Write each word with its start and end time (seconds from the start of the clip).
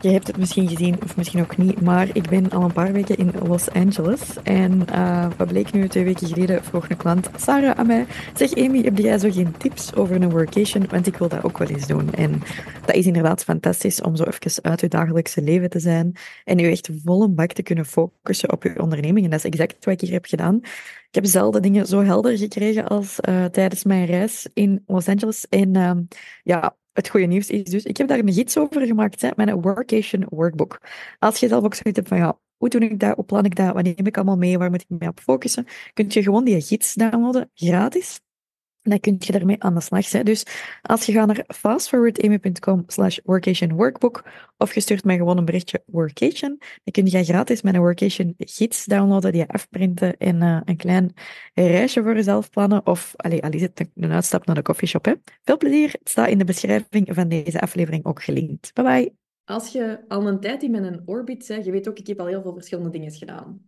Je 0.00 0.08
hebt 0.08 0.26
het 0.26 0.36
misschien 0.36 0.68
gezien 0.68 1.02
of 1.02 1.16
misschien 1.16 1.40
ook 1.40 1.56
niet, 1.56 1.80
maar 1.80 2.08
ik 2.12 2.28
ben 2.28 2.50
al 2.50 2.62
een 2.62 2.72
paar 2.72 2.92
weken 2.92 3.16
in 3.16 3.32
Los 3.46 3.70
Angeles. 3.70 4.20
En 4.42 4.82
uh, 4.90 5.26
wat 5.36 5.48
bleek 5.48 5.72
nu 5.72 5.88
twee 5.88 6.04
weken 6.04 6.26
geleden, 6.26 6.64
vroeg 6.64 6.88
een 6.88 6.96
klant, 6.96 7.30
Sarah, 7.36 7.78
aan 7.78 7.86
mij, 7.86 8.06
zeg 8.34 8.54
Amy, 8.54 8.82
heb 8.82 8.98
jij 8.98 9.18
zo 9.18 9.30
geen 9.30 9.56
tips 9.56 9.94
over 9.94 10.22
een 10.22 10.30
workation? 10.30 10.86
Want 10.90 11.06
ik 11.06 11.16
wil 11.16 11.28
dat 11.28 11.44
ook 11.44 11.58
wel 11.58 11.68
eens 11.68 11.86
doen. 11.86 12.14
En 12.14 12.42
dat 12.86 12.94
is 12.94 13.06
inderdaad 13.06 13.44
fantastisch 13.44 14.00
om 14.00 14.16
zo 14.16 14.24
even 14.24 14.62
uit 14.62 14.80
je 14.80 14.88
dagelijkse 14.88 15.42
leven 15.42 15.70
te 15.70 15.80
zijn 15.80 16.16
en 16.44 16.58
je 16.58 16.68
echt 16.68 16.90
volle 17.04 17.28
bak 17.28 17.52
te 17.52 17.62
kunnen 17.62 17.86
focussen 17.86 18.52
op 18.52 18.62
je 18.62 18.80
onderneming. 18.82 19.24
En 19.24 19.30
dat 19.30 19.44
is 19.44 19.50
exact 19.50 19.84
wat 19.84 19.94
ik 19.94 20.00
hier 20.00 20.12
heb 20.12 20.26
gedaan. 20.26 20.56
Ik 21.08 21.14
heb 21.14 21.26
zelden 21.26 21.62
dingen 21.62 21.86
zo 21.86 22.02
helder 22.02 22.38
gekregen 22.38 22.88
als 22.88 23.18
uh, 23.28 23.44
tijdens 23.44 23.84
mijn 23.84 24.06
reis 24.06 24.48
in 24.54 24.82
Los 24.86 25.08
Angeles. 25.08 25.46
En 25.48 25.76
uh, 25.76 25.90
ja, 26.42 26.76
het 26.98 27.08
goede 27.08 27.26
nieuws 27.26 27.50
is 27.50 27.62
dus, 27.62 27.84
ik 27.84 27.96
heb 27.96 28.08
daar 28.08 28.18
een 28.18 28.32
gids 28.32 28.58
over 28.58 28.86
gemaakt, 28.86 29.20
hè, 29.20 29.30
mijn 29.36 29.60
workation 29.60 30.26
workbook. 30.28 30.80
Als 31.18 31.40
je 31.40 31.48
zelf 31.48 31.64
ook 31.64 31.74
zoiets 31.74 31.98
hebt 31.98 32.08
van, 32.08 32.18
ja, 32.18 32.38
hoe 32.56 32.68
doe 32.68 32.80
ik 32.80 33.00
dat, 33.00 33.14
hoe 33.14 33.24
plan 33.24 33.44
ik 33.44 33.56
dat, 33.56 33.74
wat 33.74 33.84
neem 33.84 34.06
ik 34.06 34.16
allemaal 34.16 34.36
mee, 34.36 34.58
waar 34.58 34.70
moet 34.70 34.80
ik 34.88 34.98
mee 34.98 35.08
op 35.08 35.20
focussen, 35.20 35.66
kun 35.94 36.06
je 36.08 36.22
gewoon 36.22 36.44
die 36.44 36.60
gids 36.60 36.94
downloaden, 36.94 37.50
gratis. 37.54 38.20
Dan 38.82 39.00
kun 39.00 39.16
je 39.18 39.32
daarmee 39.32 39.62
aan 39.62 39.74
de 39.74 39.80
slag. 39.80 40.10
Hè. 40.10 40.22
Dus 40.22 40.46
als 40.82 41.06
je 41.06 41.12
gaat 41.12 41.26
naar 41.26 41.44
fastforwardamy.com 41.46 42.82
slash 42.86 43.18
workation 43.24 43.72
workbook 43.72 44.24
of 44.56 44.74
je 44.74 44.80
stuurt 44.80 45.04
mij 45.04 45.16
gewoon 45.16 45.38
een 45.38 45.44
berichtje 45.44 45.82
workation, 45.86 46.56
dan 46.58 46.92
kun 46.92 47.06
je 47.06 47.24
gratis 47.24 47.62
mijn 47.62 47.78
workation 47.78 48.34
gids 48.38 48.84
downloaden, 48.84 49.32
die 49.32 49.40
je 49.40 49.48
afprinten 49.48 50.16
en 50.16 50.42
uh, 50.42 50.60
een 50.64 50.76
klein 50.76 51.12
reisje 51.54 52.02
voor 52.02 52.14
jezelf 52.14 52.50
plannen. 52.50 52.86
Of, 52.86 53.12
allee, 53.16 53.42
al 53.42 53.50
is 53.50 53.68
een 53.94 54.12
uitstap 54.12 54.46
naar 54.46 54.54
de 54.54 54.62
coffeeshop. 54.62 55.04
Hè. 55.04 55.12
Veel 55.42 55.56
plezier. 55.56 55.90
Het 55.92 56.08
staat 56.08 56.28
in 56.28 56.38
de 56.38 56.44
beschrijving 56.44 57.08
van 57.10 57.28
deze 57.28 57.60
aflevering 57.60 58.04
ook 58.04 58.22
gelinkt. 58.22 58.74
Bye 58.74 58.84
bye. 58.84 59.12
Als 59.44 59.72
je 59.72 60.04
al 60.08 60.28
een 60.28 60.40
tijd 60.40 60.62
in 60.62 60.74
een 60.74 61.02
orbit 61.04 61.46
bent, 61.46 61.64
je 61.64 61.70
weet 61.70 61.88
ook, 61.88 61.98
ik 61.98 62.06
heb 62.06 62.20
al 62.20 62.26
heel 62.26 62.42
veel 62.42 62.52
verschillende 62.52 62.90
dingen 62.90 63.12
gedaan. 63.12 63.67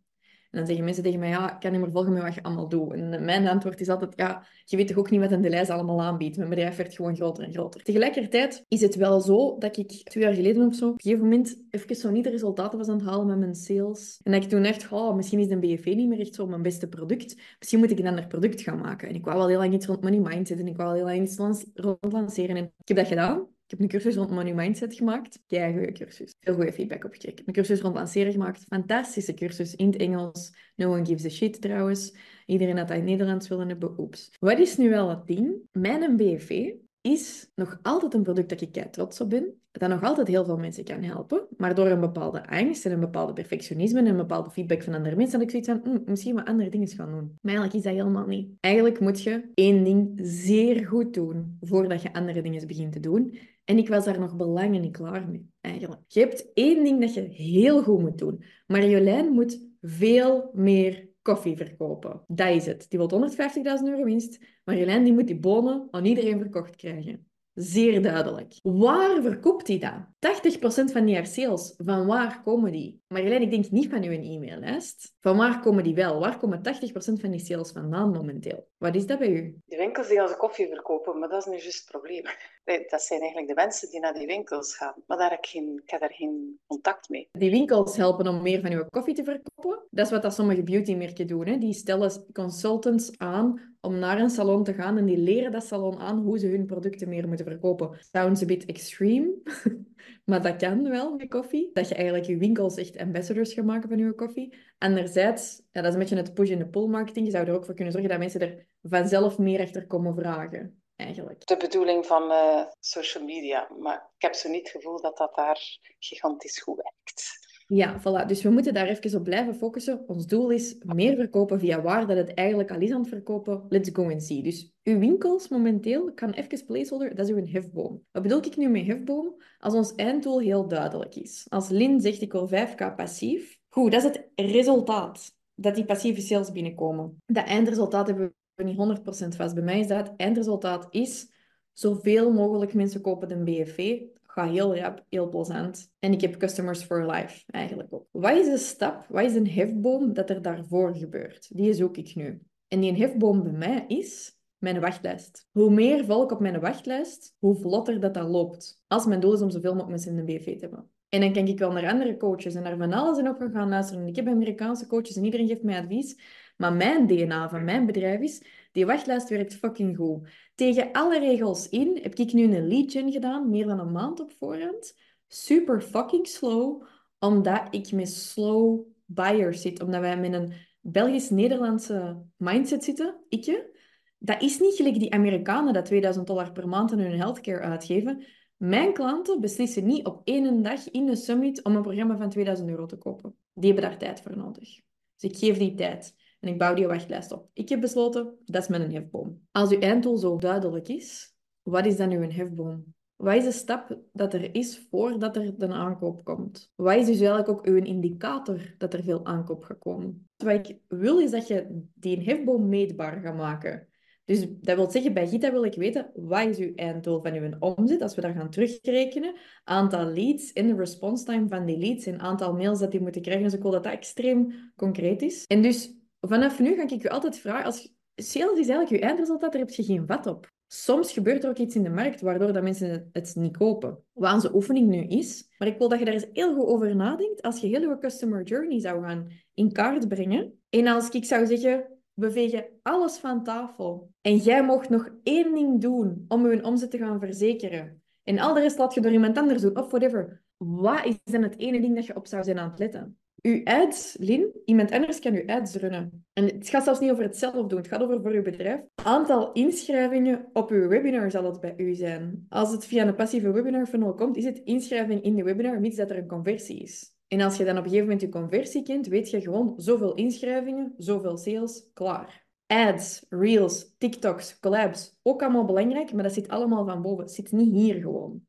En 0.51 0.59
dan 0.59 0.67
zeggen 0.67 0.85
mensen 0.85 1.03
tegen 1.03 1.19
mij, 1.19 1.29
ja, 1.29 1.55
ik 1.55 1.61
kan 1.61 1.73
niet 1.73 1.81
meer 1.81 1.91
volgen 1.91 2.13
met 2.13 2.23
wat 2.23 2.35
je 2.35 2.43
allemaal 2.43 2.69
doet. 2.69 2.93
En 2.93 3.25
mijn 3.25 3.49
antwoord 3.49 3.81
is 3.81 3.89
altijd, 3.89 4.13
ja, 4.17 4.47
je 4.65 4.77
weet 4.77 4.89
toch 4.89 4.97
ook 4.97 5.11
niet 5.11 5.21
wat 5.21 5.33
een 5.33 5.49
lijst 5.49 5.71
allemaal 5.71 6.03
aanbiedt. 6.03 6.37
Mijn 6.37 6.49
bedrijf 6.49 6.77
werd 6.77 6.95
gewoon 6.95 7.17
groter 7.17 7.45
en 7.45 7.53
groter. 7.53 7.83
Tegelijkertijd 7.83 8.65
is 8.69 8.81
het 8.81 8.95
wel 8.95 9.21
zo 9.21 9.59
dat 9.59 9.77
ik 9.77 9.89
twee 9.89 10.25
jaar 10.25 10.35
geleden 10.35 10.67
of 10.67 10.75
zo, 10.75 10.89
op 10.89 10.93
een 10.93 11.01
gegeven 11.01 11.25
moment 11.25 11.63
even 11.71 11.97
zo 11.97 12.11
niet 12.11 12.25
de 12.25 12.31
resultaten 12.31 12.79
was 12.79 12.89
aan 12.89 12.99
het 12.99 13.07
halen 13.07 13.27
met 13.27 13.39
mijn 13.39 13.55
sales. 13.55 14.21
En 14.23 14.33
dat 14.33 14.43
ik 14.43 14.49
toen 14.49 14.63
dacht, 14.63 14.93
oh, 14.93 15.17
misschien 15.17 15.39
is 15.39 15.51
een 15.51 15.61
BFV 15.61 15.93
niet 15.97 16.09
meer 16.09 16.21
echt 16.21 16.35
zo 16.35 16.47
mijn 16.47 16.63
beste 16.63 16.89
product. 16.89 17.37
Misschien 17.59 17.79
moet 17.79 17.91
ik 17.91 17.99
een 17.99 18.07
ander 18.07 18.27
product 18.27 18.61
gaan 18.61 18.79
maken. 18.79 19.09
En 19.09 19.15
ik 19.15 19.25
wou 19.25 19.37
wel 19.37 19.49
heel 19.49 19.59
lang 19.59 19.75
iets 19.75 19.87
rond 19.87 20.03
money 20.03 20.21
mindset 20.21 20.59
en 20.59 20.67
ik 20.67 20.77
wou 20.77 20.89
wel 20.89 20.99
heel 20.99 21.17
lang 21.17 21.23
iets 21.23 21.65
rond 21.75 22.13
lanceren. 22.13 22.57
En 22.57 22.65
ik 22.65 22.89
heb 22.89 22.97
dat 22.97 23.07
gedaan. 23.07 23.47
Ik 23.71 23.79
heb 23.79 23.85
een 23.85 24.01
cursus 24.01 24.17
rond 24.17 24.31
Money 24.31 24.55
Mindset 24.55 24.95
gemaakt. 24.95 25.43
Kei 25.47 25.73
goede 25.73 25.93
cursus. 25.93 26.35
Veel 26.41 26.55
goede 26.55 26.73
feedback 26.73 27.05
op 27.05 27.13
gekregen. 27.13 27.31
Ik 27.31 27.39
heb 27.39 27.47
een 27.47 27.53
cursus 27.53 27.81
rond 27.81 27.95
lanceren 27.95 28.33
gemaakt. 28.33 28.65
Fantastische 28.69 29.35
cursus 29.35 29.75
in 29.75 29.87
het 29.87 29.97
Engels. 29.97 30.55
No 30.77 30.93
one 30.93 31.05
gives 31.05 31.25
a 31.25 31.29
shit 31.29 31.61
trouwens. 31.61 32.17
Iedereen 32.47 32.77
had 32.77 32.89
dat 32.89 32.97
in 32.97 33.05
Nederlands 33.05 33.49
willen 33.49 33.69
hebben. 33.69 34.01
Oeps. 34.01 34.37
Wat 34.41 34.59
is 34.59 34.77
nu 34.77 34.91
wel 34.91 35.09
het 35.09 35.27
ding? 35.27 35.55
Mijn 35.73 36.17
BFV 36.17 36.73
is 37.01 37.51
nog 37.55 37.79
altijd 37.83 38.15
een 38.15 38.23
product 38.23 38.49
dat 38.49 38.61
ik 38.61 38.73
kei 38.73 38.91
trots 38.91 39.21
op 39.21 39.31
ben. 39.31 39.55
Dat 39.73 39.89
nog 39.89 40.03
altijd 40.03 40.29
heel 40.29 40.45
veel 40.45 40.57
mensen 40.57 40.85
kan 40.85 41.03
helpen. 41.03 41.47
Maar 41.57 41.75
door 41.75 41.87
een 41.87 42.01
bepaalde 42.01 42.49
angst 42.49 42.87
en 42.87 42.93
een 42.93 43.01
bepaalde 43.01 43.33
perfectionisme 43.33 43.99
en 43.99 44.07
een 44.07 44.17
bepaalde 44.17 44.51
feedback 44.51 44.83
van 44.83 44.95
andere 44.95 45.17
mensen, 45.17 45.35
had 45.35 45.43
ik 45.43 45.51
zoiets 45.51 45.69
van, 45.69 45.81
hm, 45.85 46.11
misschien 46.11 46.35
wat 46.35 46.47
andere 46.47 46.71
dingen 46.71 46.89
gaan 46.89 47.11
doen. 47.11 47.39
Maar 47.41 47.55
eigenlijk 47.55 47.75
is 47.75 47.83
dat 47.83 47.93
helemaal 47.93 48.27
niet. 48.27 48.51
Eigenlijk 48.61 49.01
moet 49.01 49.23
je 49.23 49.51
één 49.55 49.85
ding 49.85 50.21
zeer 50.23 50.87
goed 50.87 51.15
doen 51.15 51.57
voordat 51.61 52.03
je 52.03 52.13
andere 52.13 52.43
dingen 52.43 52.67
begint 52.67 52.93
te 52.93 53.01
doen. 53.01 53.39
En 53.65 53.79
ik 53.79 53.89
was 53.89 54.05
daar 54.05 54.21
nog 54.21 54.37
belangen 54.37 54.81
niet 54.81 54.97
klaar 54.97 55.29
mee, 55.29 55.51
eigenlijk. 55.61 56.01
Je 56.07 56.21
hebt 56.21 56.51
één 56.55 56.85
ding 56.85 57.01
dat 57.01 57.15
je 57.15 57.21
heel 57.21 57.83
goed 57.83 58.01
moet 58.01 58.19
doen. 58.19 58.45
Marjolein 58.67 59.33
moet 59.33 59.69
veel 59.81 60.51
meer 60.53 61.10
koffie 61.35 61.57
verkopen. 61.57 62.21
Dat 62.27 62.55
is 62.55 62.67
het. 62.67 62.87
Die 62.89 62.99
wil 62.99 63.31
150.000 63.31 63.85
euro 63.85 64.05
winst. 64.05 64.39
Marjolein 64.65 65.05
die 65.05 65.13
moet 65.13 65.27
die 65.27 65.39
bonen 65.39 65.89
aan 65.91 66.05
iedereen 66.05 66.39
verkocht 66.39 66.77
krijgen. 66.77 67.30
Zeer 67.61 68.03
duidelijk. 68.03 68.55
Waar 68.63 69.23
verkoopt 69.23 69.69
hij 69.69 69.79
dat? 69.79 70.53
80% 70.59 70.93
van 70.93 71.05
die 71.05 71.25
sales, 71.27 71.75
van 71.77 72.07
waar 72.07 72.43
komen 72.43 72.73
die? 72.73 73.03
Marjolein, 73.09 73.43
ik 73.43 73.51
denk 73.51 73.71
niet 73.71 73.91
van 73.91 74.03
uw 74.03 74.11
e-maillijst. 74.11 75.15
Van 75.21 75.37
waar 75.37 75.61
komen 75.61 75.85
die 75.85 75.95
wel? 75.95 76.21
Waar 76.21 76.39
komen 76.39 76.59
80% 76.59 76.63
van 76.93 77.31
die 77.31 77.41
sales 77.41 77.71
vandaan 77.71 78.11
momenteel? 78.11 78.69
Wat 78.79 78.95
is 78.95 79.07
dat 79.07 79.19
bij 79.19 79.31
u? 79.31 79.57
De 79.67 79.77
winkels 79.77 80.09
die 80.09 80.23
onze 80.23 80.37
koffie 80.37 80.69
verkopen, 80.69 81.19
maar 81.19 81.29
dat 81.29 81.47
is 81.47 81.53
nu 81.53 81.59
juist 81.59 81.79
het 81.79 81.91
probleem. 81.91 82.25
Dat 82.91 83.03
zijn 83.03 83.21
eigenlijk 83.21 83.49
de 83.49 83.63
mensen 83.63 83.91
die 83.91 84.01
naar 84.01 84.15
die 84.15 84.27
winkels 84.27 84.77
gaan. 84.77 84.95
Maar 85.07 85.19
daar 85.19 85.31
heb 85.31 85.39
ik, 85.39 85.47
geen, 85.47 85.81
ik 85.85 85.91
heb 85.91 86.01
daar 86.01 86.13
geen 86.13 86.59
contact 86.67 87.09
mee. 87.09 87.29
Die 87.33 87.51
winkels 87.51 87.97
helpen 87.97 88.29
om 88.29 88.43
meer 88.43 88.61
van 88.61 88.73
uw 88.73 88.85
koffie 88.91 89.15
te 89.15 89.25
verkopen. 89.25 89.83
Dat 89.91 90.07
is 90.07 90.13
wat 90.13 90.23
dat 90.23 90.35
sommige 90.35 90.63
beautymerken 90.63 91.27
doen. 91.27 91.47
Hè. 91.47 91.59
Die 91.59 91.73
stellen 91.73 92.27
consultants 92.33 93.19
aan 93.19 93.70
om 93.81 93.99
naar 93.99 94.19
een 94.19 94.31
salon 94.31 94.65
te 94.65 94.75
gaan 94.75 94.99
en 94.99 95.05
die 95.05 95.19
leren 95.19 95.53
dat 95.53 95.65
salon 95.65 95.99
aan 95.99 96.19
hoe 96.19 96.39
ze 96.39 96.47
hun 96.47 96.67
producten 96.67 97.09
meer 97.09 97.29
moeten 97.29 97.47
verkopen. 97.47 97.99
Sounds 98.13 98.43
a 98.43 98.47
bit 98.47 98.65
extreme, 98.65 99.37
maar 100.25 100.43
dat 100.43 100.57
kan 100.57 100.89
wel 100.89 101.15
met 101.17 101.29
koffie. 101.29 101.71
Dat 101.73 101.89
je 101.89 101.95
eigenlijk 101.95 102.27
je 102.27 102.37
winkels 102.37 102.77
echt 102.77 102.99
ambassadors 102.99 103.53
gaat 103.53 103.65
maken 103.65 103.89
van 103.89 103.99
je 103.99 104.15
koffie. 104.15 104.57
Anderzijds, 104.79 105.63
ja, 105.71 105.81
dat 105.81 105.85
is 105.85 105.93
een 105.93 105.99
beetje 105.99 106.17
het 106.17 106.35
push- 106.35 106.51
en 106.51 106.59
de 106.59 106.69
pull 106.69 106.87
marketing. 106.87 107.27
Je 107.27 107.33
zou 107.33 107.47
er 107.47 107.55
ook 107.55 107.65
voor 107.65 107.75
kunnen 107.75 107.93
zorgen 107.93 108.11
dat 108.11 108.19
mensen 108.19 108.41
er 108.41 108.67
vanzelf 108.83 109.39
meer 109.39 109.61
achter 109.61 109.87
komen 109.87 110.15
vragen. 110.15 110.83
Eigenlijk. 110.97 111.47
De 111.47 111.57
bedoeling 111.57 112.07
van 112.07 112.31
uh, 112.31 112.65
social 112.81 113.25
media. 113.25 113.69
Maar 113.79 114.11
ik 114.17 114.23
heb 114.23 114.35
zo 114.35 114.49
niet 114.49 114.61
het 114.61 114.71
gevoel 114.71 115.01
dat 115.01 115.17
dat 115.17 115.35
daar 115.35 115.79
gigantisch 115.99 116.61
goed 116.63 116.77
werkt. 116.77 117.49
Ja, 117.73 118.01
voilà. 118.01 118.27
Dus 118.27 118.43
we 118.43 118.51
moeten 118.51 118.75
daar 118.75 118.87
even 118.87 119.19
op 119.19 119.25
blijven 119.25 119.55
focussen. 119.55 120.09
Ons 120.09 120.27
doel 120.27 120.51
is 120.51 120.77
meer 120.85 121.17
verkopen 121.17 121.59
via 121.59 121.83
waar 121.83 122.07
dat 122.07 122.17
het 122.17 122.35
eigenlijk 122.35 122.71
al 122.71 122.81
is 122.81 122.91
aan 122.91 123.01
het 123.01 123.09
verkopen. 123.09 123.65
Let's 123.69 123.91
go 123.93 124.11
and 124.11 124.23
see. 124.23 124.43
Dus 124.43 124.73
uw 124.83 124.99
winkels 124.99 125.49
momenteel, 125.49 126.13
kan 126.13 126.31
even 126.31 126.65
placeholder, 126.67 127.15
dat 127.15 127.29
is 127.29 127.35
uw 127.35 127.47
hefboom. 127.47 128.03
Wat 128.11 128.23
bedoel 128.23 128.45
ik 128.45 128.57
nu 128.57 128.69
met 128.69 128.87
hefboom? 128.87 129.43
Als 129.59 129.75
ons 129.75 129.95
einddoel 129.95 130.41
heel 130.41 130.69
duidelijk 130.69 131.15
is. 131.15 131.47
Als 131.49 131.69
Lin 131.69 132.01
zegt 132.01 132.21
ik 132.21 132.33
wil 132.33 132.49
5k 132.49 132.95
passief. 132.97 133.59
Goed, 133.69 133.93
dat 133.93 134.05
is 134.05 134.09
het 134.09 134.29
resultaat. 134.35 135.35
Dat 135.55 135.75
die 135.75 135.85
passieve 135.85 136.21
sales 136.21 136.53
binnenkomen. 136.53 137.23
Dat 137.27 137.47
eindresultaat 137.47 138.07
hebben 138.07 138.35
we 138.55 138.63
niet 138.63 138.77
100% 138.77 139.37
vast. 139.37 139.55
Bij 139.55 139.65
mij 139.65 139.81
is 139.81 139.87
dat 139.87 140.09
het 140.09 140.17
eindresultaat 140.17 140.87
is 140.91 141.31
zoveel 141.73 142.33
mogelijk 142.33 142.75
mensen 142.75 143.01
kopen 143.01 143.31
een 143.31 143.45
BFV 143.45 144.01
ga 144.31 144.51
heel 144.51 144.77
rap, 144.77 145.05
heel 145.09 145.29
plezant. 145.29 145.93
En 145.99 146.13
ik 146.13 146.21
heb 146.21 146.37
customers 146.37 146.83
for 146.83 147.11
life 147.11 147.43
eigenlijk 147.47 147.93
ook. 147.93 148.07
Wat 148.11 148.37
is 148.37 148.47
de 148.47 148.59
stap, 148.59 149.07
wat 149.09 149.25
is 149.25 149.35
een 149.35 149.49
hefboom 149.49 150.13
dat 150.13 150.31
er 150.31 150.43
daarvoor 150.43 150.97
gebeurt? 150.97 151.57
Die 151.57 151.73
zoek 151.73 151.97
ik 151.97 152.15
nu. 152.15 152.41
En 152.69 152.81
die 152.81 152.93
hefboom 152.93 153.43
bij 153.43 153.53
mij 153.53 153.85
is 153.87 154.39
mijn 154.59 154.81
wachtlijst. 154.81 155.49
Hoe 155.53 155.71
meer 155.71 156.05
volk 156.05 156.33
op 156.33 156.41
mijn 156.41 156.61
wachtlijst, 156.61 157.37
hoe 157.39 157.57
vlotter 157.57 158.01
dat 158.01 158.15
dat 158.15 158.29
loopt. 158.29 158.83
Als 158.87 159.07
mijn 159.07 159.21
doel 159.21 159.33
is 159.33 159.43
om 159.43 159.51
zoveel 159.51 159.75
mogelijk 159.75 159.91
mensen 159.91 160.19
in 160.19 160.27
de 160.27 160.33
BV 160.33 160.45
te 160.45 160.61
hebben. 160.61 160.91
En 161.09 161.21
dan 161.21 161.33
kan 161.33 161.47
ik 161.47 161.59
wel 161.59 161.73
naar 161.73 161.91
andere 161.91 162.17
coaches 162.17 162.55
en 162.55 162.63
naar 162.63 162.77
van 162.77 162.93
alles 162.93 163.19
en 163.19 163.25
nog 163.25 163.37
gaan 163.53 163.69
luisteren. 163.69 164.07
Ik 164.07 164.17
heb 164.17 164.27
Amerikaanse 164.27 164.87
coaches 164.87 165.17
en 165.17 165.25
iedereen 165.25 165.49
geeft 165.49 165.63
mij 165.63 165.81
advies. 165.81 166.21
Maar 166.61 166.73
mijn 166.73 167.07
DNA 167.07 167.49
van 167.49 167.65
mijn 167.65 167.87
bedrijf 167.87 168.21
is, 168.21 168.43
die 168.73 168.87
wachtlijst 168.87 169.29
werkt 169.29 169.55
fucking 169.55 169.97
goed. 169.97 170.29
Tegen 170.55 170.93
alle 170.93 171.19
regels 171.19 171.69
in 171.69 171.99
heb 172.03 172.15
ik 172.15 172.33
nu 172.33 172.43
een 172.43 172.69
lead 172.69 172.93
gen 172.93 173.13
gedaan, 173.13 173.51
meer 173.51 173.67
dan 173.67 173.79
een 173.79 173.93
maand 173.93 174.21
op 174.21 174.33
voorhand. 174.39 174.95
Super 175.29 175.81
fucking 175.81 176.27
slow, 176.27 176.83
omdat 177.19 177.63
ik 177.71 177.93
met 177.93 178.09
slow 178.09 178.87
buyers 179.05 179.61
zit. 179.61 179.83
Omdat 179.83 180.01
wij 180.01 180.19
met 180.19 180.33
een 180.33 180.53
Belgisch-Nederlandse 180.81 182.23
mindset 182.37 182.85
zitten, 182.85 183.17
ikje. 183.29 183.79
Dat 184.19 184.43
is 184.43 184.59
niet 184.59 184.75
gelijk 184.75 184.99
die 184.99 185.13
Amerikanen 185.13 185.73
dat 185.73 185.85
2000 185.85 186.27
dollar 186.27 186.53
per 186.53 186.69
maand 186.69 186.93
aan 186.93 186.99
hun 186.99 187.19
healthcare 187.19 187.61
uitgeven. 187.61 188.25
Mijn 188.57 188.93
klanten 188.93 189.41
beslissen 189.41 189.87
niet 189.87 190.07
op 190.07 190.21
één 190.25 190.63
dag 190.63 190.91
in 190.91 191.07
de 191.07 191.17
summit 191.17 191.65
om 191.65 191.77
een 191.77 191.83
programma 191.83 192.17
van 192.17 192.31
2000 192.31 192.69
euro 192.69 192.87
te 192.87 192.97
kopen. 192.97 193.37
Die 193.55 193.73
hebben 193.73 193.91
daar 193.91 193.99
tijd 193.99 194.21
voor 194.21 194.37
nodig. 194.37 194.81
Dus 195.17 195.31
ik 195.31 195.37
geef 195.37 195.59
die 195.59 195.75
tijd 195.75 196.15
en 196.41 196.49
ik 196.49 196.59
bouw 196.59 196.75
die 196.75 196.87
wachtlijst 196.87 197.33
op. 197.33 197.49
Ik 197.53 197.69
heb 197.69 197.81
besloten, 197.81 198.39
dat 198.45 198.63
is 198.63 198.69
mijn 198.69 198.93
hefboom. 198.93 199.41
Als 199.53 199.71
uw 199.71 199.79
einddoel 199.79 200.17
zo 200.17 200.37
duidelijk 200.37 200.89
is, 200.89 201.35
wat 201.63 201.87
is 201.87 201.97
dan 201.97 202.11
uw 202.11 202.31
hefboom? 202.31 202.85
Wat 203.17 203.35
is 203.35 203.45
de 203.45 203.53
stap 203.53 203.99
dat 204.13 204.35
er 204.35 204.55
is 204.55 204.87
voordat 204.91 205.37
er 205.37 205.55
een 205.59 205.73
aankoop 205.73 206.25
komt? 206.25 206.73
Wat 206.75 206.97
is 206.97 207.07
dus 207.07 207.19
eigenlijk 207.19 207.49
ook 207.49 207.67
uw 207.67 207.77
indicator 207.77 208.75
dat 208.79 208.95
er 208.95 209.03
veel 209.03 209.27
aankoop 209.27 209.65
gaat 209.65 209.79
komen? 209.79 210.29
Wat 210.37 210.69
ik 210.69 210.79
wil 210.89 211.19
is 211.19 211.31
dat 211.31 211.47
je 211.47 211.85
die 211.95 212.21
hefboom 212.23 212.69
meetbaar 212.69 213.21
gaat 213.21 213.37
maken. 213.37 213.89
Dus 214.25 214.47
dat 214.61 214.77
wil 214.77 214.91
zeggen, 214.91 215.15
bij 215.15 215.27
Gita 215.27 215.53
wil 215.53 215.65
ik 215.65 215.75
weten, 215.75 216.11
wat 216.15 216.47
is 216.47 216.59
uw 216.59 216.75
einddoel 216.75 217.23
van 217.23 217.35
uw 217.35 217.57
omzet? 217.59 218.03
Als 218.03 218.15
we 218.15 218.21
daar 218.21 218.35
gaan 218.35 218.51
terugrekenen, 218.51 219.35
aantal 219.65 220.05
leads 220.05 220.53
en 220.53 220.67
de 220.67 220.75
response 220.75 221.25
time 221.25 221.49
van 221.49 221.67
die 221.67 221.79
leads 221.79 222.07
en 222.07 222.21
aantal 222.21 222.55
mails 222.55 222.79
dat 222.79 222.91
die 222.91 223.01
moeten 223.01 223.23
krijgen. 223.23 223.45
Dus 223.45 223.55
ik 223.55 223.63
wil 223.63 223.71
dat 223.71 223.85
dat 223.85 223.93
extreem 223.93 224.73
concreet 224.77 225.23
is. 225.23 225.45
En 225.47 225.63
dus 225.63 226.00
vanaf 226.21 226.59
nu 226.59 226.75
ga 226.75 226.83
ik 226.83 227.03
je 227.03 227.11
altijd 227.11 227.39
vragen, 227.39 227.65
als 227.65 227.95
sales 228.15 228.59
is 228.59 228.69
eigenlijk 228.69 228.91
je 228.91 229.09
eindresultaat, 229.09 229.53
daar 229.53 229.61
heb 229.61 229.71
je 229.71 229.83
geen 229.83 230.07
vat 230.07 230.27
op. 230.27 230.53
Soms 230.67 231.13
gebeurt 231.13 231.45
er 231.45 231.51
ook 231.51 231.59
iets 231.59 231.75
in 231.75 231.83
de 231.83 231.91
markt 231.91 232.21
waardoor 232.21 232.53
dat 232.53 232.63
mensen 232.63 233.09
het 233.13 233.35
niet 233.35 233.57
kopen. 233.57 234.05
Wat 234.13 234.33
onze 234.33 234.55
oefening 234.55 234.89
nu 234.89 235.03
is. 235.03 235.49
Maar 235.59 235.69
ik 235.69 235.79
wil 235.79 235.89
dat 235.89 235.99
je 235.99 236.05
daar 236.05 236.15
eens 236.15 236.29
heel 236.33 236.55
goed 236.55 236.67
over 236.67 236.97
nadenkt. 236.97 237.43
Als 237.43 237.61
je 237.61 237.67
heel 237.67 237.81
je 237.81 237.99
customer 237.99 238.43
journey 238.43 238.81
zou 238.81 239.03
gaan 239.03 239.29
in 239.55 239.73
kaart 239.73 240.09
brengen. 240.09 240.61
En 240.69 240.87
als 240.87 241.09
ik 241.09 241.25
zou 241.25 241.47
zeggen, 241.47 241.87
we 242.15 242.31
vegen 242.31 242.67
alles 242.83 243.17
van 243.17 243.45
tafel. 243.45 244.13
En 244.21 244.37
jij 244.37 244.65
mocht 244.65 244.89
nog 244.89 245.11
één 245.23 245.55
ding 245.55 245.81
doen 245.81 246.25
om 246.29 246.51
je 246.51 246.65
omzet 246.65 246.91
te 246.91 246.99
gaan 246.99 247.21
verzekeren. 247.21 248.03
En 248.23 248.39
al 248.39 248.55
de 248.55 248.61
rest 248.61 248.79
laat 248.79 248.95
je 248.95 249.01
door 249.01 249.13
iemand 249.13 249.39
anders 249.39 249.63
doen, 249.63 249.77
of 249.77 249.91
whatever. 249.91 250.43
Wat 250.57 251.05
is 251.05 251.17
dan 251.25 251.43
het 251.43 251.59
ene 251.59 251.81
ding 251.81 251.95
dat 251.95 252.07
je 252.07 252.17
op 252.17 252.27
zou 252.27 252.45
zijn 252.45 252.59
aan 252.59 252.71
het 252.71 252.79
letten? 252.79 253.19
Uw 253.43 253.61
ads, 253.65 254.17
Lin, 254.19 254.61
iemand 254.65 254.91
anders 254.91 255.19
kan 255.19 255.35
uw 255.35 255.47
ads 255.47 255.75
runnen. 255.75 256.25
En 256.33 256.45
het 256.45 256.69
gaat 256.69 256.85
zelfs 256.85 257.01
niet 257.01 257.11
over 257.11 257.23
het 257.23 257.37
zelf 257.37 257.67
doen, 257.67 257.79
het 257.79 257.89
gaat 257.89 258.03
over 258.03 258.23
voor 258.23 258.31
uw 258.31 258.43
bedrijf. 258.43 258.81
Aantal 258.95 259.53
inschrijvingen 259.53 260.49
op 260.53 260.71
uw 260.71 260.89
webinar 260.89 261.31
zal 261.31 261.45
het 261.45 261.61
bij 261.61 261.75
u 261.77 261.95
zijn. 261.95 262.47
Als 262.49 262.73
het 262.73 262.85
via 262.85 263.07
een 263.07 263.15
passieve 263.15 263.51
webinar 263.51 263.87
funnel 263.87 264.15
komt, 264.15 264.37
is 264.37 264.45
het 264.45 264.59
inschrijving 264.59 265.23
in 265.23 265.35
de 265.35 265.43
webinar, 265.43 265.81
mits 265.81 265.97
dat 265.97 266.11
er 266.11 266.19
een 266.19 266.27
conversie 266.27 266.83
is. 266.83 267.15
En 267.29 267.41
als 267.41 267.57
je 267.57 267.65
dan 267.65 267.79
op 267.79 267.85
een 267.85 267.91
gegeven 267.91 268.05
moment 268.05 268.21
je 268.21 268.29
conversie 268.29 268.83
kent, 268.83 269.07
weet 269.07 269.31
je 269.31 269.41
gewoon 269.41 269.75
zoveel 269.77 270.15
inschrijvingen, 270.15 270.95
zoveel 270.97 271.37
sales, 271.37 271.91
klaar. 271.93 272.49
Ads, 272.67 273.27
reels, 273.29 273.95
TikToks, 273.99 274.59
collabs, 274.59 275.19
ook 275.23 275.43
allemaal 275.43 275.65
belangrijk, 275.65 276.13
maar 276.13 276.23
dat 276.23 276.33
zit 276.33 276.49
allemaal 276.49 276.85
van 276.85 277.03
boven. 277.03 277.25
Het 277.25 277.33
zit 277.33 277.53
niet 277.53 277.73
hier 277.73 278.01
gewoon. 278.01 278.47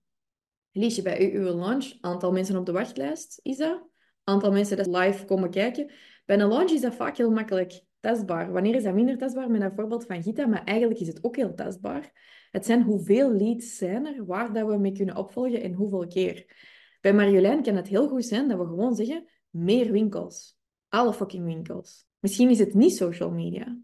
Lees 0.72 0.96
je 0.96 1.02
bij 1.02 1.32
uw 1.32 1.44
launch, 1.44 1.94
aantal 2.02 2.32
mensen 2.32 2.58
op 2.58 2.66
de 2.66 2.72
wachtlijst, 2.72 3.40
is 3.42 3.58
dat? 3.58 3.91
Aantal 4.24 4.52
mensen 4.52 4.78
dat 4.78 4.88
live 4.88 5.26
komen 5.26 5.50
kijken. 5.50 5.92
Bij 6.26 6.40
een 6.40 6.48
launch 6.48 6.72
is 6.72 6.82
dat 6.82 6.96
vaak 6.96 7.18
heel 7.18 7.32
makkelijk 7.32 7.84
testbaar. 8.00 8.52
Wanneer 8.52 8.76
is 8.76 8.84
dat 8.84 8.94
minder 8.94 9.18
testbaar? 9.18 9.50
Met 9.50 9.62
een 9.62 9.76
voorbeeld 9.76 10.06
van 10.06 10.24
Gita, 10.24 10.46
maar 10.48 10.64
eigenlijk 10.64 11.00
is 11.00 11.08
het 11.08 11.24
ook 11.24 11.36
heel 11.36 11.54
testbaar. 11.54 12.12
Het 12.52 12.66
zijn 12.66 12.82
hoeveel 12.82 13.32
leads 13.32 13.78
zijn 13.78 14.06
er, 14.06 14.26
waar 14.26 14.54
dat 14.54 14.68
we 14.68 14.78
mee 14.78 14.92
kunnen 14.92 15.18
opvolgen 15.18 15.62
en 15.62 15.74
hoeveel 15.74 16.08
keer. 16.08 16.46
Bij 17.02 17.14
Marjolein 17.14 17.62
kan 17.62 17.76
het 17.76 17.88
heel 17.88 18.08
goed 18.08 18.26
zijn 18.26 18.48
dat 18.48 18.58
we 18.58 18.66
gewoon 18.66 18.96
zeggen, 18.96 19.26
meer 19.50 19.92
winkels. 19.92 20.58
Alle 20.90 21.14
fucking 21.14 21.46
winkels. 21.46 22.06
Misschien 22.20 22.50
is 22.50 22.60
het 22.60 22.74
niet 22.74 22.96
social 22.96 23.32
media. 23.32 23.78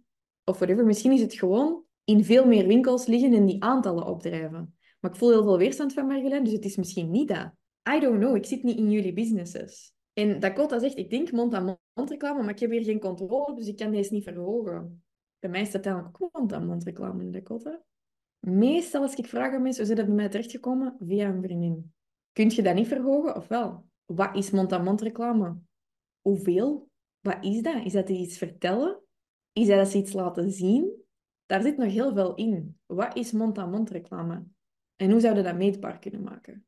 Of 0.43 0.57
whatever. 0.57 0.85
Misschien 0.85 1.11
is 1.11 1.21
het 1.21 1.33
gewoon 1.33 1.83
in 2.03 2.25
veel 2.25 2.47
meer 2.47 2.67
winkels 2.67 3.05
liggen 3.05 3.33
en 3.33 3.45
die 3.45 3.63
aantallen 3.63 4.05
opdrijven. 4.05 4.75
Maar 4.99 5.11
ik 5.11 5.17
voel 5.17 5.29
heel 5.29 5.43
veel 5.43 5.57
weerstand 5.57 5.93
van 5.93 6.07
Marjolein, 6.07 6.43
dus 6.43 6.53
het 6.53 6.65
is 6.65 6.75
misschien 6.75 7.11
niet 7.11 7.27
dat. 7.27 7.51
I 7.95 7.99
don't 7.99 8.19
know. 8.19 8.35
Ik 8.35 8.45
zit 8.45 8.63
niet 8.63 8.77
in 8.77 8.91
jullie 8.91 9.13
businesses. 9.13 9.95
En 10.17 10.39
Dakota 10.39 10.79
zegt, 10.79 10.97
ik 10.97 11.09
denk 11.09 11.31
mond-aan-mond 11.31 12.09
reclame, 12.09 12.41
maar 12.41 12.53
ik 12.53 12.59
heb 12.59 12.71
hier 12.71 12.83
geen 12.83 12.99
controle, 12.99 13.55
dus 13.55 13.67
ik 13.67 13.77
kan 13.77 13.91
deze 13.91 14.13
niet 14.13 14.23
verhogen. 14.23 15.03
Bij 15.39 15.49
mij 15.49 15.61
is 15.61 15.73
het 15.73 15.75
uiteindelijk 15.75 16.21
ook 16.21 16.33
mond-aan-mond 16.33 16.83
reclame 16.83 17.23
in 17.23 17.31
Dakota. 17.31 17.83
Meestal 18.39 19.01
als 19.01 19.15
ik 19.15 19.27
vraag 19.27 19.53
aan 19.53 19.61
mensen, 19.61 19.85
hoe 19.85 19.95
zijn 19.95 19.97
dat 19.97 20.05
bij 20.05 20.15
mij 20.15 20.29
terechtgekomen? 20.29 20.95
Via 20.99 21.29
een 21.29 21.41
vriendin. 21.41 21.93
Kun 22.31 22.49
je 22.49 22.61
dat 22.61 22.75
niet 22.75 22.87
verhogen 22.87 23.35
of 23.35 23.47
wel? 23.47 23.85
Wat 24.05 24.35
is 24.35 24.49
mond-aan-mond 24.49 25.01
reclame? 25.01 25.57
Hoeveel? 26.21 26.89
Wat 27.19 27.45
is 27.45 27.61
dat? 27.61 27.85
Is 27.85 27.93
dat 27.93 28.09
iets 28.09 28.37
vertellen? 28.37 29.01
Is 29.51 29.67
dat 29.67 29.93
iets 29.93 30.13
laten 30.13 30.51
zien? 30.51 31.03
Daar 31.45 31.61
zit 31.61 31.77
nog 31.77 31.91
heel 31.91 32.13
veel 32.13 32.35
in. 32.35 32.79
Wat 32.85 33.17
is 33.17 33.31
mond-aan-mond 33.31 33.89
reclame? 33.89 34.43
En 34.95 35.11
hoe 35.11 35.19
zouden 35.19 35.43
we 35.43 35.49
dat 35.49 35.57
meetbaar 35.57 35.99
kunnen 35.99 36.23
maken? 36.23 36.66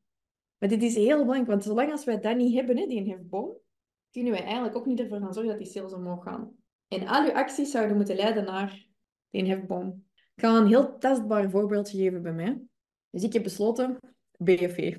Maar 0.60 0.68
dit 0.68 0.82
is 0.82 0.94
heel 0.94 1.18
belangrijk, 1.18 1.46
want 1.46 1.64
zolang 1.64 1.90
als 1.90 2.04
wij 2.04 2.20
dat 2.20 2.36
niet 2.36 2.54
hebben, 2.54 2.76
hè, 2.76 2.86
die 2.86 3.10
hefboom, 3.10 3.56
kunnen 4.10 4.32
wij 4.32 4.42
eigenlijk 4.42 4.76
ook 4.76 4.86
niet 4.86 5.00
ervoor 5.00 5.18
gaan 5.18 5.32
zorgen 5.32 5.52
dat 5.52 5.62
die 5.62 5.72
sales 5.72 5.92
omhoog 5.92 6.22
gaan. 6.24 6.56
En 6.88 7.06
al 7.06 7.24
uw 7.24 7.32
acties 7.32 7.70
zouden 7.70 7.96
moeten 7.96 8.16
leiden 8.16 8.44
naar 8.44 8.86
die 9.30 9.44
hefboom. 9.44 10.04
Ik 10.34 10.44
ga 10.44 10.56
een 10.56 10.66
heel 10.66 10.98
testbaar 10.98 11.50
voorbeeldje 11.50 11.98
geven 11.98 12.22
bij 12.22 12.32
mij. 12.32 12.60
Dus 13.10 13.22
ik 13.22 13.32
heb 13.32 13.42
besloten, 13.42 13.98
BFV. 14.38 14.96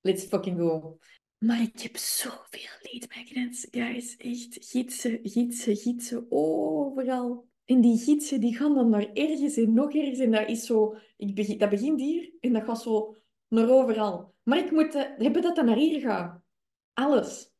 Let's 0.00 0.24
fucking 0.24 0.58
go. 0.58 0.98
Maar 1.38 1.62
ik 1.62 1.80
heb 1.80 1.96
zoveel 1.96 2.70
lead 2.80 3.14
magnets, 3.14 3.66
guys. 3.70 4.16
Echt 4.16 4.56
gidsen, 4.60 5.18
gidsen, 5.22 5.76
gidsen. 5.76 6.26
Overal. 6.28 7.48
En 7.64 7.80
die 7.80 7.98
gidsen 7.98 8.40
die 8.40 8.56
gaan 8.56 8.74
dan 8.74 8.90
naar 8.90 9.12
ergens 9.12 9.56
en 9.56 9.72
nog 9.72 9.94
ergens. 9.94 10.18
En 10.18 10.30
dat 10.30 10.48
is 10.48 10.66
zo... 10.66 10.96
Ik 11.16 11.34
begin, 11.34 11.58
dat 11.58 11.70
begint 11.70 12.00
hier 12.00 12.32
en 12.40 12.52
dat 12.52 12.64
gaat 12.64 12.82
zo 12.82 13.16
naar 13.52 13.70
overal. 13.70 14.34
Maar 14.42 14.58
ik 14.58 14.70
moet 14.70 14.92
hebben 15.18 15.42
dat 15.42 15.56
dat 15.56 15.64
naar 15.64 15.76
hier 15.76 16.00
gaat. 16.00 16.40
Alles. 16.92 17.52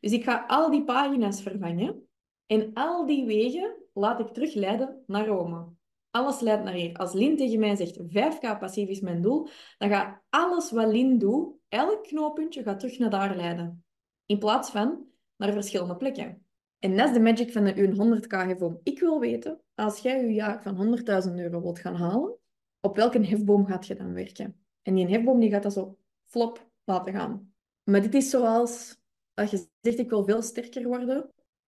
Dus 0.00 0.12
ik 0.12 0.24
ga 0.24 0.44
al 0.46 0.70
die 0.70 0.84
pagina's 0.84 1.42
vervangen. 1.42 2.08
En 2.46 2.70
al 2.74 3.06
die 3.06 3.26
wegen 3.26 3.76
laat 3.92 4.20
ik 4.20 4.28
terug 4.28 4.54
leiden 4.54 5.02
naar 5.06 5.26
Rome. 5.26 5.68
Alles 6.10 6.40
leidt 6.40 6.64
naar 6.64 6.72
hier. 6.72 6.96
Als 6.96 7.12
Lin 7.12 7.36
tegen 7.36 7.58
mij 7.58 7.76
zegt 7.76 7.98
5k 7.98 8.58
passief 8.58 8.88
is 8.88 9.00
mijn 9.00 9.22
doel, 9.22 9.48
dan 9.78 9.88
gaat 9.88 10.22
alles 10.30 10.70
wat 10.70 10.88
Lin 10.88 11.18
doet, 11.18 11.54
elk 11.68 12.02
knooppuntje 12.02 12.62
gaat 12.62 12.80
terug 12.80 12.98
naar 12.98 13.10
daar 13.10 13.36
leiden. 13.36 13.84
In 14.26 14.38
plaats 14.38 14.70
van 14.70 15.06
naar 15.36 15.52
verschillende 15.52 15.96
plekken. 15.96 16.46
En 16.78 16.96
dat 16.96 17.08
is 17.08 17.14
de 17.14 17.20
magic 17.20 17.52
van 17.52 17.64
de 17.64 18.20
100k 18.22 18.46
hefboom. 18.46 18.80
Ik 18.82 19.00
wil 19.00 19.20
weten, 19.20 19.60
als 19.74 19.98
jij 19.98 20.20
je 20.20 20.32
jaar 20.32 20.62
van 20.62 20.98
100.000 21.28 21.34
euro 21.34 21.60
wilt 21.60 21.78
gaan 21.78 21.94
halen, 21.94 22.36
op 22.80 22.96
welke 22.96 23.26
hefboom 23.26 23.66
gaat 23.66 23.86
je 23.86 23.94
dan 23.94 24.12
werken? 24.12 24.65
En 24.86 24.94
die 24.94 25.06
hefboom 25.06 25.40
die 25.40 25.50
gaat 25.50 25.62
dat 25.62 25.72
zo 25.72 25.98
flop 26.24 26.70
laten 26.84 27.12
gaan. 27.12 27.52
Maar 27.82 28.02
dit 28.02 28.14
is 28.14 28.30
zoals, 28.30 29.00
als 29.34 29.50
je 29.50 29.68
zegt 29.80 29.98
ik 29.98 30.10
wil 30.10 30.24
veel 30.24 30.42
sterker 30.42 30.86
worden. 30.86 31.22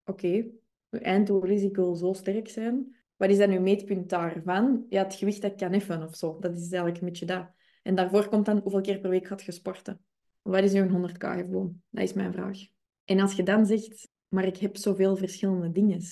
Oké, 0.04 0.26
okay. 0.26 0.52
je 0.88 0.98
einddoel 0.98 1.44
is 1.44 1.62
ik 1.62 1.76
wil 1.76 1.94
zo 1.94 2.12
sterk 2.12 2.48
zijn. 2.48 2.96
Wat 3.16 3.30
is 3.30 3.38
dan 3.38 3.50
uw 3.50 3.60
meetpunt 3.60 4.08
daarvan? 4.08 4.86
Ja, 4.88 5.02
het 5.02 5.14
gewicht 5.14 5.42
dat 5.42 5.54
kan 5.54 5.72
even 5.72 6.02
of 6.02 6.16
zo. 6.16 6.36
Dat 6.40 6.52
is 6.52 6.60
eigenlijk 6.60 7.00
een 7.00 7.08
beetje 7.08 7.26
dat. 7.26 7.50
En 7.82 7.94
daarvoor 7.94 8.28
komt 8.28 8.46
dan 8.46 8.58
hoeveel 8.58 8.80
keer 8.80 9.00
per 9.00 9.10
week 9.10 9.26
gaat 9.26 9.42
je 9.42 9.52
sporten. 9.52 10.04
Wat 10.42 10.62
is 10.62 10.72
uw 10.72 11.08
100k 11.08 11.18
hefboom? 11.18 11.82
Dat 11.90 12.04
is 12.04 12.12
mijn 12.12 12.32
vraag. 12.32 12.58
En 13.04 13.20
als 13.20 13.32
je 13.32 13.42
dan 13.42 13.66
zegt, 13.66 14.08
maar 14.28 14.44
ik 14.44 14.56
heb 14.56 14.76
zoveel 14.76 15.16
verschillende 15.16 15.72
dingen. 15.72 16.02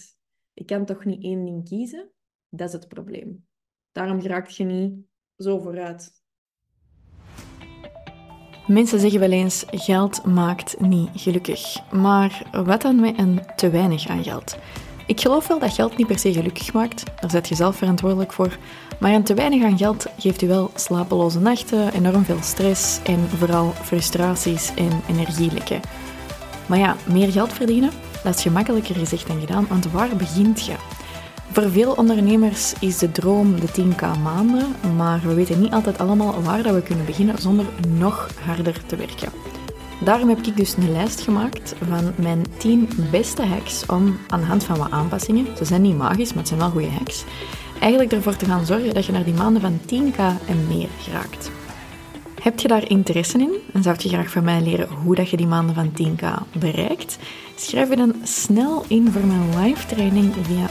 Ik 0.55 0.67
kan 0.67 0.85
toch 0.85 1.05
niet 1.05 1.23
één 1.23 1.45
ding 1.45 1.69
kiezen? 1.69 2.11
Dat 2.49 2.69
is 2.69 2.75
het 2.75 2.89
probleem. 2.89 3.47
Daarom 3.93 4.21
raakt 4.21 4.57
je 4.57 4.65
niet 4.65 5.05
zo 5.37 5.59
vooruit. 5.59 6.25
Mensen 8.67 9.01
zeggen 9.01 9.21
wel 9.21 9.31
eens: 9.31 9.65
geld 9.71 10.25
maakt 10.25 10.81
niet 10.81 11.09
gelukkig. 11.17 11.77
Maar 11.91 12.43
wat 12.65 12.83
dan 12.83 13.01
met 13.01 13.19
een 13.19 13.41
te 13.57 13.71
weinig 13.71 14.09
aan 14.09 14.25
geld? 14.25 14.57
Ik 15.07 15.21
geloof 15.21 15.47
wel 15.47 15.59
dat 15.59 15.75
geld 15.75 15.97
niet 15.97 16.07
per 16.07 16.19
se 16.19 16.33
gelukkig 16.33 16.73
maakt, 16.73 17.03
daar 17.21 17.31
zet 17.31 17.49
je 17.49 17.55
zelf 17.55 17.77
verantwoordelijk 17.77 18.33
voor. 18.33 18.59
Maar 19.01 19.13
een 19.13 19.23
te 19.23 19.35
weinig 19.35 19.65
aan 19.65 19.79
geld 19.79 20.07
geeft 20.19 20.43
u 20.43 20.49
wel 20.49 20.71
slapeloze 20.75 21.41
nachten, 21.41 21.93
enorm 21.93 22.25
veel 22.25 22.43
stress 22.43 23.01
en 23.05 23.29
vooral 23.37 23.73
frustraties 23.83 24.73
en 24.75 25.03
energielekken. 25.09 25.81
Maar 26.67 26.79
ja, 26.79 26.97
meer 27.05 27.33
geld 27.33 27.53
verdienen, 27.53 27.91
dat 28.23 28.35
is 28.35 28.43
gemakkelijker 28.43 28.95
gezegd 28.95 29.27
dan 29.27 29.41
gedaan, 29.41 29.67
want 29.69 29.91
waar 29.91 30.17
begint 30.17 30.65
je? 30.65 30.96
Voor 31.57 31.71
veel 31.71 31.93
ondernemers 31.93 32.73
is 32.81 32.99
de 32.99 33.13
droom 33.13 33.61
de 33.61 33.69
10k 33.69 34.23
maanden, 34.23 34.67
maar 34.97 35.21
we 35.23 35.35
weten 35.35 35.61
niet 35.61 35.73
altijd 35.73 35.99
allemaal 35.99 36.43
waar 36.43 36.63
dat 36.63 36.75
we 36.75 36.83
kunnen 36.83 37.07
beginnen 37.07 37.39
zonder 37.39 37.65
nog 37.89 38.29
harder 38.45 38.87
te 38.87 38.97
werken. 38.97 39.33
Daarom 40.05 40.29
heb 40.29 40.39
ik 40.39 40.57
dus 40.57 40.77
een 40.77 40.93
lijst 40.93 41.21
gemaakt 41.21 41.75
van 41.89 42.13
mijn 42.17 42.45
10 42.57 42.89
beste 43.11 43.43
hacks 43.43 43.87
om 43.87 44.19
aan 44.29 44.41
de 44.41 44.47
hand 44.47 44.65
van 44.65 44.79
wat 44.79 44.91
aanpassingen, 44.91 45.47
ze 45.57 45.65
zijn 45.65 45.83
niet 45.83 45.97
magisch, 45.97 46.29
maar 46.29 46.39
het 46.39 46.49
zijn 46.49 46.61
wel 46.61 46.71
goede 46.71 46.91
hacks, 46.91 47.25
eigenlijk 47.81 48.13
ervoor 48.13 48.37
te 48.37 48.45
gaan 48.45 48.67
zorgen 48.67 48.95
dat 48.95 49.07
je 49.07 49.13
naar 49.13 49.25
die 49.25 49.35
maanden 49.35 49.63
van 49.63 49.81
10k 49.81 50.19
en 50.47 50.67
meer 50.69 50.89
geraakt. 51.01 51.51
Heb 52.43 52.61
je 52.61 52.69
daar 52.69 52.89
interesse 52.89 53.39
in 53.39 53.55
en 53.73 53.83
zou 53.83 53.97
je 53.99 54.09
graag 54.09 54.31
van 54.31 54.45
mij 54.45 54.61
leren 54.61 54.89
hoe 54.89 55.15
dat 55.15 55.29
je 55.29 55.37
die 55.37 55.47
maanden 55.47 55.75
van 55.75 55.91
10k 55.91 56.25
bereikt? 56.59 57.19
Schrijf 57.55 57.89
je 57.89 57.97
dan 57.97 58.15
snel 58.23 58.85
in 58.89 59.13
voor 59.13 59.27
mijn 59.27 59.63
live 59.63 59.87
training 59.87 60.35
via 60.43 60.71